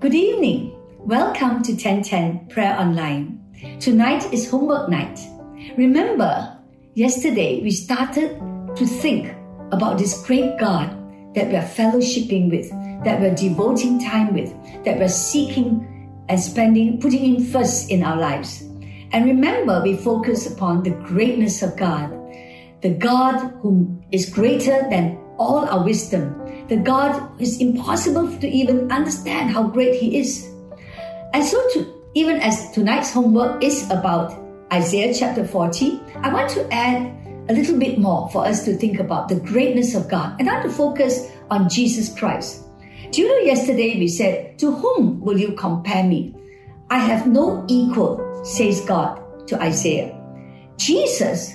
Good 0.00 0.14
evening. 0.14 0.78
Welcome 1.00 1.60
to 1.64 1.72
1010 1.72 2.50
Prayer 2.50 2.78
Online. 2.78 3.40
Tonight 3.80 4.32
is 4.32 4.48
homework 4.48 4.88
night. 4.88 5.18
Remember, 5.76 6.56
yesterday 6.94 7.60
we 7.64 7.72
started 7.72 8.38
to 8.76 8.86
think 8.86 9.34
about 9.72 9.98
this 9.98 10.24
great 10.24 10.56
God 10.56 10.90
that 11.34 11.48
we're 11.48 11.66
fellowshipping 11.66 12.48
with, 12.48 12.70
that 13.04 13.20
we're 13.20 13.34
devoting 13.34 13.98
time 13.98 14.34
with, 14.34 14.54
that 14.84 15.00
we're 15.00 15.08
seeking 15.08 16.24
and 16.28 16.38
spending, 16.38 17.00
putting 17.00 17.34
in 17.34 17.44
first 17.44 17.90
in 17.90 18.04
our 18.04 18.16
lives. 18.16 18.62
And 19.10 19.24
remember, 19.24 19.82
we 19.82 19.96
focus 19.96 20.48
upon 20.48 20.84
the 20.84 20.94
greatness 21.10 21.60
of 21.60 21.76
God, 21.76 22.12
the 22.82 22.94
God 22.94 23.52
who 23.62 24.00
is 24.12 24.30
greater 24.30 24.86
than 24.90 25.18
all 25.38 25.68
our 25.68 25.82
wisdom, 25.82 26.38
the 26.68 26.76
God 26.76 27.40
is 27.40 27.60
impossible 27.60 28.28
to 28.38 28.46
even 28.46 28.92
understand 28.92 29.50
how 29.50 29.64
great 29.64 29.94
He 29.94 30.18
is. 30.18 30.52
And 31.32 31.44
so, 31.44 31.56
to, 31.72 31.94
even 32.14 32.36
as 32.40 32.70
tonight's 32.72 33.12
homework 33.12 33.64
is 33.64 33.84
about 33.90 34.38
Isaiah 34.72 35.14
chapter 35.14 35.46
40, 35.46 36.00
I 36.16 36.32
want 36.32 36.50
to 36.50 36.68
add 36.72 37.14
a 37.48 37.54
little 37.54 37.78
bit 37.78 37.98
more 37.98 38.28
for 38.28 38.44
us 38.44 38.64
to 38.66 38.76
think 38.76 39.00
about 39.00 39.28
the 39.28 39.40
greatness 39.40 39.94
of 39.94 40.10
God 40.10 40.36
and 40.38 40.48
how 40.48 40.60
to 40.62 40.68
focus 40.68 41.32
on 41.50 41.70
Jesus 41.70 42.12
Christ. 42.18 42.64
Do 43.12 43.22
you 43.22 43.28
know 43.28 43.46
yesterday 43.46 43.98
we 43.98 44.08
said, 44.08 44.58
To 44.58 44.70
whom 44.70 45.20
will 45.20 45.38
you 45.38 45.52
compare 45.52 46.04
me? 46.04 46.34
I 46.90 46.98
have 46.98 47.26
no 47.26 47.64
equal, 47.68 48.44
says 48.44 48.82
God 48.82 49.48
to 49.48 49.60
Isaiah. 49.62 50.14
Jesus 50.76 51.54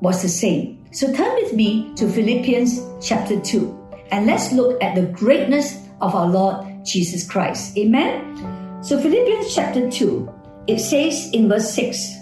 was 0.00 0.22
the 0.22 0.28
same. 0.28 0.84
So 0.90 1.12
turn 1.12 1.34
with 1.36 1.52
me 1.52 1.94
to 1.94 2.08
Philippians 2.08 2.80
chapter 3.00 3.38
2 3.40 3.77
and 4.10 4.26
let's 4.26 4.52
look 4.52 4.82
at 4.82 4.94
the 4.94 5.02
greatness 5.02 5.86
of 6.00 6.14
our 6.14 6.28
Lord 6.28 6.84
Jesus 6.84 7.28
Christ. 7.28 7.76
Amen. 7.76 8.82
So 8.82 9.00
Philippians 9.00 9.54
chapter 9.54 9.90
2, 9.90 10.32
it 10.66 10.78
says 10.78 11.30
in 11.32 11.48
verse 11.48 11.72
6, 11.74 12.14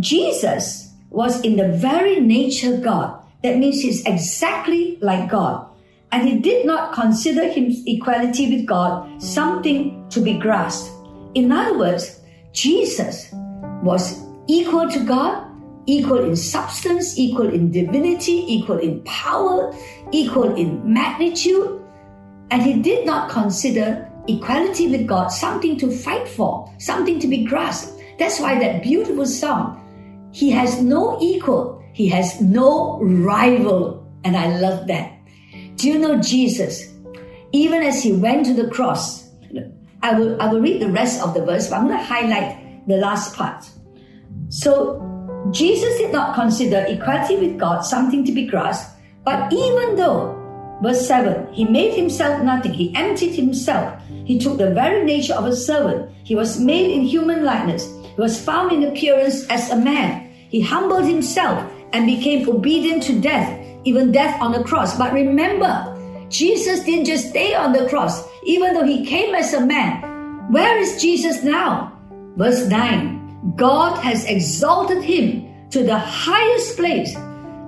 Jesus 0.00 0.94
was 1.10 1.40
in 1.42 1.56
the 1.56 1.68
very 1.68 2.20
nature 2.20 2.76
God. 2.76 3.22
That 3.42 3.58
means 3.58 3.80
he's 3.80 4.04
exactly 4.04 4.98
like 5.00 5.30
God. 5.30 5.66
And 6.10 6.26
he 6.26 6.38
did 6.38 6.66
not 6.66 6.94
consider 6.94 7.50
his 7.52 7.82
equality 7.86 8.56
with 8.56 8.66
God 8.66 9.22
something 9.22 10.08
to 10.10 10.20
be 10.20 10.38
grasped. 10.38 10.90
In 11.34 11.52
other 11.52 11.78
words, 11.78 12.20
Jesus 12.52 13.30
was 13.82 14.24
equal 14.46 14.88
to 14.88 15.04
God, 15.04 15.47
equal 15.88 16.22
in 16.22 16.36
substance, 16.36 17.18
equal 17.18 17.48
in 17.48 17.72
divinity, 17.72 18.44
equal 18.46 18.78
in 18.78 19.02
power, 19.04 19.74
equal 20.12 20.54
in 20.54 20.80
magnitude. 20.84 21.82
And 22.50 22.62
he 22.62 22.74
did 22.74 23.06
not 23.06 23.30
consider 23.30 24.06
equality 24.28 24.88
with 24.88 25.06
God 25.06 25.28
something 25.28 25.78
to 25.78 25.90
fight 25.90 26.28
for, 26.28 26.70
something 26.78 27.18
to 27.20 27.26
be 27.26 27.44
grasped. 27.44 27.98
That's 28.18 28.38
why 28.38 28.58
that 28.58 28.82
beautiful 28.82 29.24
song, 29.24 29.80
He 30.32 30.50
has 30.50 30.82
no 30.82 31.18
equal, 31.20 31.82
He 31.94 32.08
has 32.08 32.40
no 32.40 33.00
rival. 33.00 34.06
And 34.24 34.36
I 34.36 34.58
love 34.58 34.86
that. 34.88 35.12
Do 35.76 35.88
you 35.88 35.98
know 35.98 36.20
Jesus? 36.20 36.92
Even 37.52 37.82
as 37.82 38.02
He 38.02 38.12
went 38.12 38.44
to 38.46 38.54
the 38.54 38.68
cross, 38.68 39.30
I 40.02 40.18
will, 40.18 40.40
I 40.40 40.52
will 40.52 40.60
read 40.60 40.82
the 40.82 40.90
rest 40.90 41.22
of 41.22 41.32
the 41.32 41.44
verse, 41.44 41.70
but 41.70 41.76
I'm 41.76 41.88
going 41.88 41.98
to 41.98 42.04
highlight 42.04 42.86
the 42.86 42.98
last 42.98 43.34
part. 43.34 43.64
So, 44.50 45.07
Jesus 45.50 45.96
did 45.98 46.12
not 46.12 46.34
consider 46.34 46.84
equality 46.88 47.36
with 47.36 47.58
God 47.58 47.80
something 47.80 48.24
to 48.24 48.32
be 48.32 48.46
grasped, 48.46 48.98
but 49.24 49.52
even 49.52 49.96
though, 49.96 50.34
verse 50.82 51.06
7, 51.06 51.52
he 51.54 51.64
made 51.64 51.94
himself 51.94 52.42
nothing, 52.42 52.72
he 52.72 52.94
emptied 52.94 53.34
himself, 53.34 54.00
he 54.24 54.38
took 54.38 54.58
the 54.58 54.74
very 54.74 55.04
nature 55.04 55.34
of 55.34 55.46
a 55.46 55.56
servant, 55.56 56.10
he 56.24 56.34
was 56.34 56.60
made 56.60 56.90
in 56.90 57.02
human 57.02 57.44
likeness, 57.44 57.86
he 58.14 58.20
was 58.20 58.42
found 58.42 58.72
in 58.72 58.84
appearance 58.84 59.46
as 59.46 59.70
a 59.70 59.76
man, 59.76 60.30
he 60.50 60.60
humbled 60.60 61.06
himself 61.06 61.64
and 61.92 62.06
became 62.06 62.48
obedient 62.48 63.02
to 63.04 63.18
death, 63.20 63.58
even 63.84 64.12
death 64.12 64.40
on 64.42 64.52
the 64.52 64.64
cross. 64.64 64.98
But 64.98 65.12
remember, 65.14 65.94
Jesus 66.28 66.84
didn't 66.84 67.06
just 67.06 67.30
stay 67.30 67.54
on 67.54 67.72
the 67.72 67.88
cross, 67.88 68.26
even 68.42 68.74
though 68.74 68.84
he 68.84 69.06
came 69.06 69.34
as 69.34 69.54
a 69.54 69.64
man. 69.64 70.02
Where 70.52 70.76
is 70.78 71.00
Jesus 71.00 71.42
now? 71.42 71.92
Verse 72.36 72.66
9 72.66 73.17
God 73.56 73.98
has 73.98 74.24
exalted 74.24 75.02
him 75.02 75.68
to 75.70 75.84
the 75.84 75.98
highest 75.98 76.76
place 76.76 77.16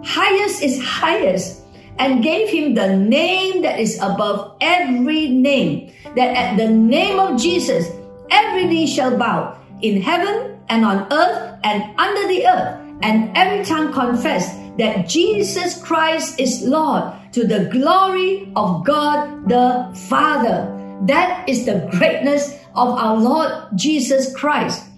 highest 0.03 0.63
is 0.63 0.83
highest, 0.83 1.63
and 1.99 2.23
gave 2.23 2.49
him 2.49 2.75
the 2.75 2.97
name 2.97 3.63
that 3.63 3.79
is 3.79 3.99
above 4.01 4.57
every 4.61 5.29
name, 5.29 5.93
that 6.17 6.37
at 6.37 6.57
the 6.57 6.69
name 6.69 7.19
of 7.19 7.39
Jesus, 7.39 7.89
every 8.31 8.65
knee 8.65 8.87
shall 8.87 9.17
bow 9.17 9.59
in 9.83 10.01
heaven 10.01 10.59
and 10.69 10.85
on 10.85 11.07
earth 11.13 11.59
and 11.65 11.83
under 11.99 12.29
the 12.29 12.47
earth, 12.47 12.81
and 13.03 13.37
every 13.37 13.65
tongue 13.65 13.93
confess 13.93 14.57
that 14.79 15.09
Jesus 15.09 15.83
Christ 15.83 16.41
is 16.41 16.63
Lord 16.63 17.13
to 17.33 17.47
the 17.47 17.67
glory 17.67 18.51
of 18.57 18.85
God 18.85 19.49
the 19.49 19.93
Father. 20.09 20.77
That 21.07 21.49
is 21.49 21.67
the 21.67 21.89
greatness 21.93 22.57
of 22.75 22.89
our 22.97 23.17
Lord 23.17 23.53
Jesus 23.75 24.35
Christ. 24.35 24.90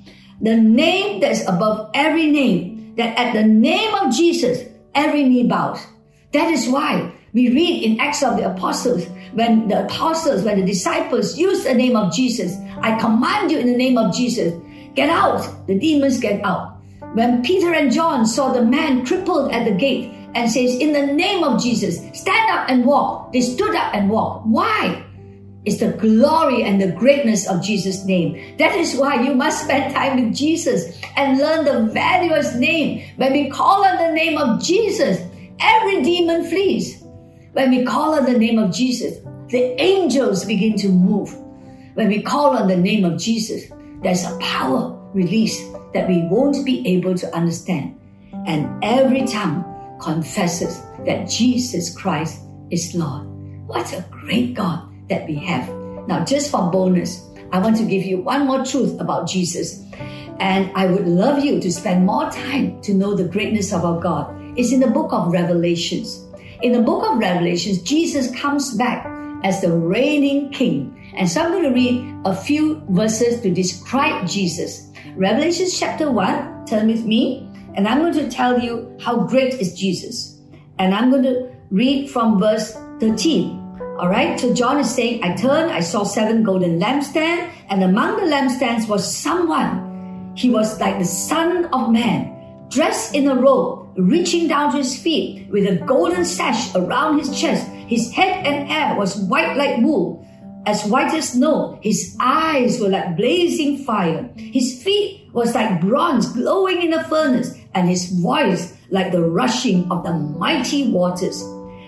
The 0.43 0.57
name 0.57 1.21
that 1.21 1.33
is 1.33 1.47
above 1.47 1.91
every 1.95 2.27
name, 2.27 2.95
that 2.97 3.17
at 3.17 3.33
the 3.33 3.45
name 3.45 3.95
of 3.95 4.13
Jesus, 4.13 4.69
every 4.95 5.23
knee 5.23 5.47
bows. 5.47 5.79
That 6.33 6.51
is 6.51 6.69
why 6.69 7.13
we 7.33 7.49
read 7.49 7.85
in 7.85 8.01
Acts 8.01 8.23
of 8.23 8.37
the 8.37 8.51
Apostles, 8.53 9.07
when 9.33 9.69
the 9.69 9.85
apostles, 9.85 10.43
when 10.43 10.61
the 10.61 10.67
disciples 10.67 11.39
use 11.39 11.65
the 11.65 11.75
name 11.75 11.97
of 11.97 12.13
Jesus, 12.13 12.57
I 12.81 12.99
command 12.99 13.51
you 13.51 13.59
in 13.59 13.67
the 13.67 13.77
name 13.77 13.97
of 13.97 14.15
Jesus, 14.15 14.53
get 14.95 15.09
out. 15.09 15.67
The 15.67 15.79
demons 15.79 16.19
get 16.19 16.45
out. 16.45 16.77
When 17.15 17.43
Peter 17.43 17.73
and 17.73 17.93
John 17.93 18.27
saw 18.27 18.53
the 18.53 18.63
man 18.63 19.07
crippled 19.07 19.53
at 19.53 19.65
the 19.65 19.73
gate 19.73 20.13
and 20.35 20.51
says, 20.51 20.75
in 20.77 20.93
the 20.93 21.07
name 21.07 21.45
of 21.45 21.63
Jesus, 21.63 21.99
stand 22.19 22.51
up 22.51 22.69
and 22.69 22.85
walk. 22.85 23.33
They 23.33 23.43
stood 23.43 23.75
up 23.75 23.95
and 23.95 24.11
walked. 24.11 24.47
Why? 24.47 25.05
It's 25.65 25.79
the 25.79 25.93
glory 25.93 26.65
and 26.65 26.81
the 26.81 26.91
greatness 26.91 27.49
of 27.49 27.63
Jesus' 27.63 28.05
name. 28.05 28.57
That 28.59 28.75
is 28.75 28.97
why 28.97 29.23
you 29.23 29.35
must 29.35 29.65
spend 29.65 29.95
time 29.95 30.25
with 30.25 30.35
Jesus 30.35 31.01
and 31.17 31.39
learn 31.39 31.65
the 31.65 31.93
value 31.93 32.33
of 32.33 32.45
his 32.45 32.57
name. 32.57 33.05
When 33.17 33.33
we 33.33 33.49
call 33.49 33.85
on 33.85 33.97
the 33.99 34.13
name 34.13 34.39
of 34.39 34.61
Jesus, 34.61 35.21
every 35.61 36.03
demon 36.03 36.45
flees. 36.47 37.05
When 37.53 37.71
we 37.71 37.85
call 37.85 38.15
on 38.15 38.25
the 38.25 38.37
name 38.37 38.59
of 38.59 38.73
Jesus, 38.73 39.19
the 39.49 39.81
angels 39.81 40.45
begin 40.45 40.77
to 40.79 40.89
move. 40.89 41.33
When 41.95 42.09
we 42.09 42.23
call 42.23 42.57
on 42.57 42.67
the 42.67 42.77
name 42.77 43.05
of 43.05 43.21
Jesus, 43.21 43.71
there's 44.03 44.25
a 44.25 44.37
power 44.39 44.99
released 45.15 45.63
that 45.95 46.09
we 46.09 46.27
won't 46.27 46.65
be 46.67 46.85
able 46.89 47.15
to 47.15 47.37
understand. 47.37 48.01
And 48.47 48.83
every 48.83 49.27
tongue 49.27 49.63
confesses 50.01 50.83
that 51.07 51.29
Jesus 51.29 51.95
Christ 51.97 52.43
is 52.71 52.95
Lord. 52.97 53.29
What 53.69 53.93
a 53.93 54.05
great 54.11 54.55
God 54.55 54.92
that 55.13 55.29
we 55.29 55.37
have. 55.37 55.69
Now, 56.09 56.25
just 56.25 56.51
for 56.51 56.71
bonus, 56.71 57.23
I 57.53 57.59
want 57.61 57.77
to 57.77 57.85
give 57.85 58.05
you 58.05 58.19
one 58.19 58.47
more 58.47 58.65
truth 58.65 58.99
about 58.99 59.29
Jesus. 59.29 59.85
And 60.41 60.73
I 60.75 60.87
would 60.87 61.07
love 61.07 61.45
you 61.45 61.61
to 61.61 61.71
spend 61.71 62.07
more 62.07 62.31
time 62.31 62.81
to 62.83 62.95
know 62.95 63.15
the 63.15 63.29
greatness 63.29 63.73
of 63.73 63.85
our 63.85 64.01
God. 64.01 64.35
It's 64.57 64.73
in 64.73 64.81
the 64.81 64.89
book 64.89 65.13
of 65.13 65.33
Revelations. 65.33 66.25
In 66.63 66.73
the 66.73 66.81
book 66.81 67.05
of 67.05 67.19
Revelations, 67.19 67.83
Jesus 67.83 68.35
comes 68.41 68.75
back 68.75 69.07
as 69.45 69.61
the 69.61 69.71
reigning 69.71 70.51
king. 70.51 70.99
And 71.15 71.29
so 71.29 71.43
I'm 71.43 71.53
going 71.53 71.65
to 71.65 71.75
read 71.75 72.15
a 72.25 72.35
few 72.35 72.83
verses 72.89 73.43
to 73.43 73.53
describe 73.53 74.27
Jesus. 74.27 74.91
Revelations 75.15 75.79
chapter 75.79 76.11
1, 76.11 76.67
turn 76.67 76.89
with 76.89 77.05
me, 77.05 77.49
and 77.75 77.87
I'm 77.87 77.99
going 77.99 78.15
to 78.15 78.31
tell 78.31 78.59
you 78.61 78.97
how 79.01 79.25
great 79.25 79.55
is 79.55 79.75
Jesus. 79.75 80.41
And 80.79 80.95
I'm 80.95 81.11
going 81.11 81.25
to 81.25 81.53
read 81.71 82.11
from 82.11 82.41
verse 82.41 82.73
13. 83.01 83.62
All 84.03 84.09
right. 84.09 84.39
So 84.41 84.53
John 84.53 84.81
is 84.81 84.93
saying, 84.93 85.23
I 85.23 85.33
turned, 85.37 85.71
I 85.71 85.79
saw 85.79 86.03
seven 86.03 86.43
golden 86.43 86.81
lampstands, 86.81 87.49
and 87.69 87.85
among 87.85 88.17
the 88.17 88.27
lampstands 88.27 88.89
was 88.89 89.07
someone. 89.07 90.33
He 90.35 90.51
was 90.51 90.81
like 90.81 90.99
the 90.99 91.05
son 91.05 91.67
of 91.67 91.93
man, 91.93 92.67
dressed 92.69 93.15
in 93.15 93.29
a 93.29 93.37
robe, 93.37 93.93
reaching 93.97 94.49
down 94.49 94.73
to 94.73 94.79
his 94.79 95.01
feet 95.01 95.49
with 95.51 95.69
a 95.69 95.77
golden 95.87 96.25
sash 96.25 96.75
around 96.75 97.21
his 97.21 97.41
chest. 97.41 97.69
His 97.87 98.11
head 98.11 98.45
and 98.45 98.69
hair 98.69 98.99
was 98.99 99.15
white 99.15 99.57
like 99.57 99.79
wool, 99.79 100.27
as 100.67 100.85
white 100.87 101.15
as 101.15 101.29
snow. 101.29 101.79
His 101.81 102.17
eyes 102.19 102.81
were 102.81 102.89
like 102.89 103.17
blazing 103.17 103.85
fire. 103.85 104.29
His 104.35 104.83
feet 104.83 105.31
was 105.33 105.55
like 105.55 105.81
bronze 105.81 106.27
glowing 106.33 106.83
in 106.83 106.93
a 106.93 107.05
furnace, 107.05 107.55
and 107.73 107.89
his 107.89 108.11
voice 108.11 108.75
like 108.91 109.13
the 109.13 109.23
rushing 109.23 109.89
of 109.93 110.03
the 110.03 110.13
mighty 110.13 110.91
waters. 110.91 111.41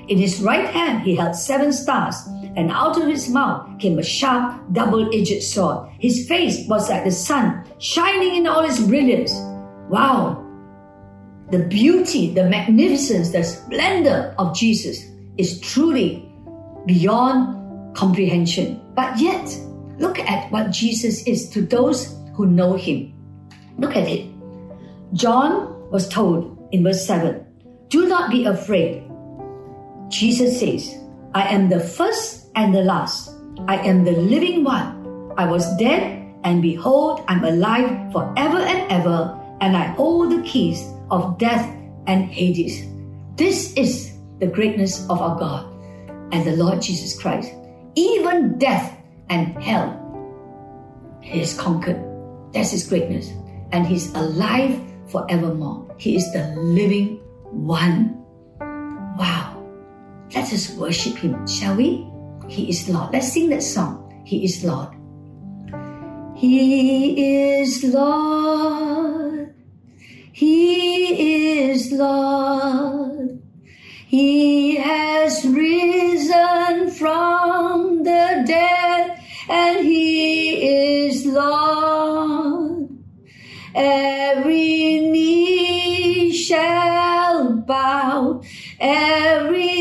In 0.09 0.19
his 0.19 0.41
right 0.41 0.67
hand 0.67 1.03
he 1.03 1.17
held 1.17 1.37
seven 1.37 1.73
stars, 1.73 2.17
and 2.57 2.71
out 2.71 3.01
of 3.01 3.09
his 3.09 3.29
mouth 3.29 3.79
came 3.79 3.99
a 3.99 4.03
sharp, 4.03 4.61
double-edged 4.73 5.43
sword. 5.43 5.89
His 5.99 6.27
face 6.29 6.67
was 6.69 6.89
like 6.89 7.05
the 7.05 7.11
sun, 7.11 7.65
shining 7.79 8.37
in 8.37 8.47
all 8.47 8.65
its 8.65 8.81
brilliance. 8.81 9.33
Wow! 9.89 10.41
The 11.51 11.61
beauty, 11.61 12.33
the 12.33 12.49
magnificence, 12.49 13.31
the 13.31 13.45
splendor 13.45 14.35
of 14.39 14.57
Jesus 14.57 15.05
is 15.37 15.61
truly 15.61 16.29
beyond 16.87 17.97
comprehension. 17.97 18.81
But 18.95 19.19
yet, 19.19 19.49
Look 19.99 20.19
at 20.19 20.51
what 20.51 20.71
Jesus 20.71 21.23
is 21.23 21.49
to 21.51 21.63
those 21.63 22.17
who 22.35 22.47
know 22.47 22.75
him. 22.75 23.15
Look 23.79 23.97
at 23.97 24.09
it. 24.09 24.27
John 25.13 25.71
was 25.91 26.09
told 26.09 26.69
in 26.73 26.83
verse 26.83 27.07
7 27.07 27.45
Do 27.89 28.09
not 28.09 28.31
be 28.31 28.45
afraid. 28.45 29.04
Jesus 30.09 30.61
says, 30.61 30.99
I 31.35 31.49
am 31.49 31.69
the 31.69 31.81
first 31.81 32.51
and 32.55 32.75
the 32.75 32.83
last. 32.83 33.31
I 33.67 33.79
am 33.79 34.05
the 34.05 34.13
living 34.13 34.65
one. 34.65 35.33
I 35.37 35.47
was 35.51 35.67
dead, 35.77 36.23
and 36.45 36.63
behold, 36.63 37.25
I'm 37.27 37.45
alive 37.45 38.13
forever 38.13 38.59
and 38.59 38.91
ever, 38.93 39.41
and 39.61 39.77
I 39.77 39.87
hold 39.99 40.31
the 40.31 40.43
keys 40.43 40.85
of 41.11 41.39
death 41.39 41.67
and 42.07 42.27
Hades. 42.27 42.87
This 43.37 43.73
is 43.75 44.13
the 44.39 44.47
greatness 44.47 45.09
of 45.09 45.21
our 45.21 45.39
God 45.39 45.73
and 46.33 46.45
the 46.45 46.57
Lord 46.57 46.83
Jesus 46.83 47.19
Christ. 47.21 47.53
Even 47.95 48.59
death 48.59 48.97
and 49.31 49.61
hell, 49.63 49.91
He 51.21 51.41
has 51.41 51.59
conquered. 51.59 51.99
That's 52.53 52.71
His 52.71 52.89
greatness. 52.89 53.31
And 53.73 53.87
He's 53.87 54.13
alive 54.15 54.79
forevermore. 55.09 55.95
He 55.99 56.17
is 56.17 56.31
the 56.33 56.55
living 56.57 57.19
one. 57.51 58.23
Wow. 59.19 59.54
Let 60.33 60.53
us 60.53 60.71
worship 60.77 61.17
Him, 61.17 61.47
shall 61.47 61.77
we? 61.77 62.09
He 62.49 62.71
is 62.71 62.89
Lord. 62.89 63.13
Let's 63.13 63.33
sing 63.33 63.49
that 63.51 63.63
song. 63.63 64.23
He 64.25 64.45
is 64.45 64.63
Lord. 64.65 64.95
He 66.37 67.59
is 67.61 67.83
Lord. 67.85 69.55
He 70.33 71.69
is 71.71 71.93
Lord. 71.93 73.41
He 74.07 74.77
has 74.77 75.45
risen 75.45 76.91
from 76.91 78.05
the 78.05 78.45
dead 78.47 79.21
and 79.49 79.87
he 79.87 81.07
is 81.07 81.27
Lord. 81.27 82.91
Every 83.75 85.01
knee 85.01 86.33
shall 86.33 87.55
bow, 87.55 88.41
every 88.79 89.74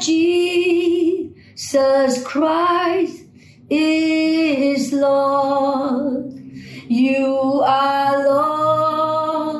Jesus 0.00 1.34
Christ 2.24 3.24
is 3.70 4.92
Lord. 4.92 6.32
You 6.88 7.62
are 7.64 8.24
Lord. 8.24 9.58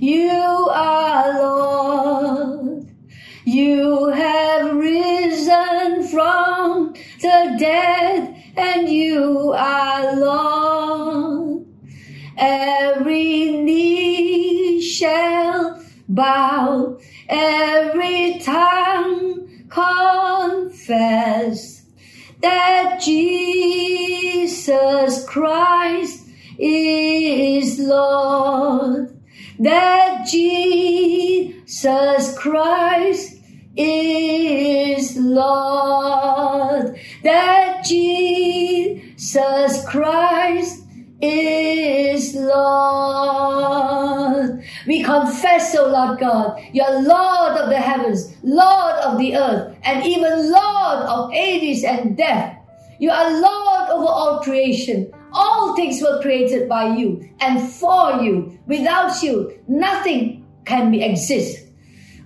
You 0.00 0.68
are 0.70 1.38
Lord. 1.38 2.90
You 3.44 4.08
have 4.08 4.74
risen 4.74 6.08
from 6.08 6.92
the 7.20 7.56
dead 7.58 8.36
and 8.56 8.88
you 8.88 9.52
are 9.56 10.16
Lord. 10.16 11.66
Every 12.36 13.50
knee 13.50 14.80
shall 14.80 15.82
bow, 16.08 16.98
Lord. 27.88 29.14
That 29.58 30.26
Jesus 30.30 31.76
Christ 32.38 33.40
is 33.76 35.16
Lord. 35.16 36.98
That 37.24 37.84
Jesus 37.84 39.24
Christ 39.86 40.84
is 41.20 42.34
Lord. 42.34 43.78
We 44.86 45.02
confess, 45.02 45.74
O 45.76 45.88
Lord 45.88 46.20
God, 46.20 46.60
you're 46.72 47.02
Lord 47.02 47.58
of 47.58 47.68
the 47.70 47.78
heavens, 47.78 48.34
Lord 48.42 48.94
of 48.96 49.18
the 49.18 49.36
earth, 49.36 49.76
and 49.82 50.06
even 50.06 50.52
Lord 50.52 51.02
of 51.06 51.32
Hades 51.32 51.84
and 51.84 52.16
death. 52.16 52.56
You 52.98 53.10
are 53.10 53.30
Lord 53.40 53.90
over 53.90 54.06
all 54.06 54.40
creation. 54.40 55.12
All 55.40 55.76
things 55.76 56.02
were 56.02 56.20
created 56.20 56.68
by 56.68 56.96
you 56.96 57.30
and 57.38 57.62
for 57.72 58.20
you. 58.20 58.58
Without 58.66 59.22
you, 59.22 59.56
nothing 59.68 60.44
can 60.64 60.90
be 60.90 61.00
exist. 61.00 61.64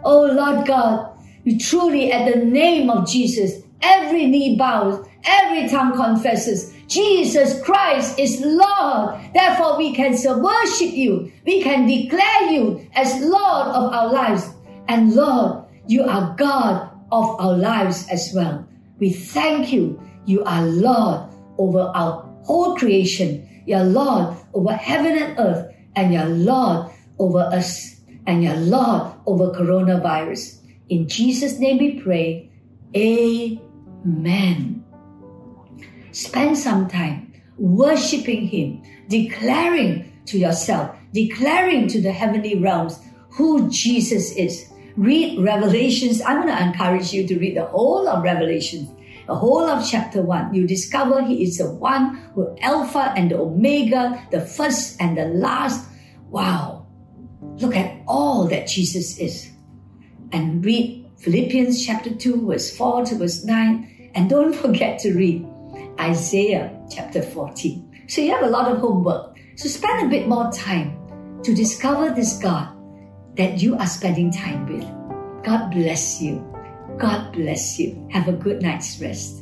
Oh 0.02 0.22
Lord 0.22 0.66
God, 0.66 1.12
you 1.44 1.58
truly 1.58 2.10
at 2.10 2.32
the 2.32 2.42
name 2.42 2.88
of 2.88 3.06
Jesus, 3.06 3.62
every 3.82 4.24
knee 4.26 4.56
bows, 4.56 5.06
every 5.24 5.68
tongue 5.68 5.94
confesses 5.94 6.72
Jesus 6.92 7.62
Christ 7.62 8.18
is 8.18 8.42
Lord. 8.44 9.18
Therefore, 9.32 9.78
we 9.78 9.94
can 9.94 10.12
worship 10.42 10.92
you. 10.92 11.32
We 11.46 11.62
can 11.62 11.86
declare 11.86 12.50
you 12.50 12.86
as 12.94 13.18
Lord 13.20 13.68
of 13.68 13.92
our 13.92 14.12
lives. 14.12 14.50
And 14.88 15.14
Lord, 15.14 15.64
you 15.86 16.04
are 16.04 16.34
God 16.36 16.90
of 17.10 17.40
our 17.40 17.56
lives 17.56 18.06
as 18.10 18.32
well. 18.34 18.66
We 18.98 19.10
thank 19.10 19.72
you. 19.72 20.00
You 20.26 20.44
are 20.44 20.66
Lord 20.66 21.30
over 21.56 21.90
our 21.94 22.31
whole 22.44 22.76
creation. 22.76 23.62
You're 23.66 23.84
Lord 23.84 24.36
over 24.54 24.72
heaven 24.72 25.16
and 25.16 25.38
earth. 25.38 25.74
And 25.94 26.12
you're 26.12 26.26
Lord 26.26 26.90
over 27.18 27.40
us. 27.40 28.00
And 28.26 28.42
you're 28.42 28.56
Lord 28.56 29.12
over 29.26 29.50
coronavirus. 29.50 30.58
In 30.88 31.08
Jesus' 31.08 31.58
name 31.58 31.78
we 31.78 32.00
pray. 32.00 32.50
Amen. 32.94 34.84
Spend 36.12 36.58
some 36.58 36.88
time 36.88 37.32
worshiping 37.56 38.46
Him, 38.46 38.82
declaring 39.08 40.12
to 40.26 40.38
yourself, 40.38 40.94
declaring 41.12 41.88
to 41.88 42.02
the 42.02 42.12
heavenly 42.12 42.58
realms 42.58 43.00
who 43.30 43.70
Jesus 43.70 44.36
is. 44.36 44.70
Read 44.96 45.40
Revelations. 45.40 46.20
I'm 46.20 46.42
going 46.42 46.54
to 46.54 46.62
encourage 46.62 47.12
you 47.14 47.26
to 47.26 47.38
read 47.38 47.56
the 47.56 47.64
whole 47.64 48.06
of 48.06 48.22
Revelations, 48.22 48.90
the 49.32 49.38
whole 49.38 49.64
of 49.64 49.88
chapter 49.88 50.20
1. 50.20 50.52
You 50.52 50.66
discover 50.66 51.24
He 51.24 51.42
is 51.42 51.56
the 51.56 51.70
one 51.70 52.16
who 52.34 52.54
Alpha 52.60 53.14
and 53.16 53.30
the 53.30 53.38
Omega, 53.38 54.20
the 54.30 54.42
first 54.42 55.00
and 55.00 55.16
the 55.16 55.24
last. 55.24 55.88
Wow. 56.28 56.86
Look 57.56 57.74
at 57.74 58.02
all 58.06 58.44
that 58.48 58.68
Jesus 58.68 59.18
is. 59.18 59.50
And 60.32 60.62
read 60.62 61.08
Philippians 61.16 61.84
chapter 61.84 62.14
2, 62.14 62.46
verse 62.46 62.76
4 62.76 63.06
to 63.06 63.14
verse 63.14 63.42
9. 63.42 64.10
And 64.14 64.28
don't 64.28 64.54
forget 64.64 64.98
to 65.00 65.14
read 65.14 65.46
Isaiah 65.98 66.78
chapter 66.90 67.22
14. 67.22 68.04
So 68.08 68.20
you 68.20 68.32
have 68.32 68.44
a 68.44 68.50
lot 68.50 68.70
of 68.70 68.78
homework. 68.78 69.38
So 69.56 69.68
spend 69.70 70.06
a 70.06 70.10
bit 70.10 70.28
more 70.28 70.52
time 70.52 71.40
to 71.42 71.54
discover 71.54 72.14
this 72.14 72.36
God 72.36 72.68
that 73.36 73.62
you 73.62 73.78
are 73.78 73.86
spending 73.86 74.30
time 74.30 74.66
with. 74.68 74.84
God 75.42 75.70
bless 75.70 76.20
you. 76.20 76.44
God 76.98 77.32
bless 77.32 77.78
you. 77.78 78.08
Have 78.12 78.28
a 78.28 78.32
good 78.32 78.62
night's 78.62 79.00
rest. 79.00 79.41